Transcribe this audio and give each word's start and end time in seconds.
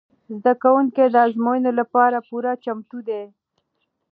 زده 0.39 0.53
کوونکي 0.63 1.03
د 1.09 1.15
ازموینو 1.25 1.71
لپاره 1.79 2.17
پوره 2.27 2.51
چمتو 2.63 2.97
دي. 3.07 3.21